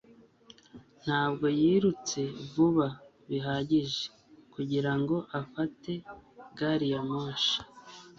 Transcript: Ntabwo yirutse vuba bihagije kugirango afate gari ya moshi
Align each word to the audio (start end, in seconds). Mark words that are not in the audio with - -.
Ntabwo 1.03 1.45
yirutse 1.59 2.19
vuba 2.51 2.87
bihagije 3.29 4.03
kugirango 4.53 5.15
afate 5.39 5.91
gari 6.57 6.87
ya 6.93 7.01
moshi 7.09 7.57